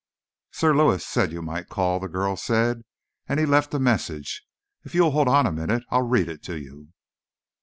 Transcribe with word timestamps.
"Sir 0.51 0.75
Lewis 0.75 1.05
said 1.05 1.31
you 1.31 1.43
might 1.43 1.69
call," 1.69 1.99
the 1.99 2.07
girl 2.07 2.35
said, 2.35 2.81
"and 3.29 3.39
he 3.39 3.45
left 3.45 3.71
a 3.75 3.77
message. 3.77 4.41
If 4.83 4.95
you'll 4.95 5.11
hold 5.11 5.27
on 5.27 5.45
a 5.45 5.51
minute 5.51 5.83
I'll 5.91 6.01
read 6.01 6.27
it 6.27 6.41
to 6.45 6.57
you." 6.59 6.87